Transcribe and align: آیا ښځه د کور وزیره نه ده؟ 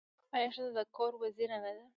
آیا 0.35 0.47
ښځه 0.55 0.71
د 0.77 0.79
کور 0.95 1.11
وزیره 1.23 1.57
نه 1.63 1.69
ده؟ 1.77 1.83